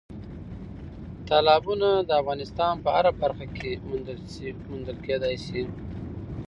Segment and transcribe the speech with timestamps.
[1.27, 3.71] تالابونه د افغانستان په هره برخه کې
[4.69, 5.61] موندل کېدای شي.